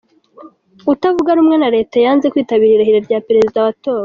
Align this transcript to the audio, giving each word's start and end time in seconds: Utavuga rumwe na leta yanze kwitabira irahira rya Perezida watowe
Utavuga 0.93 1.31
rumwe 1.37 1.55
na 1.61 1.69
leta 1.75 1.95
yanze 2.05 2.25
kwitabira 2.33 2.73
irahira 2.75 2.99
rya 3.07 3.19
Perezida 3.27 3.57
watowe 3.65 3.99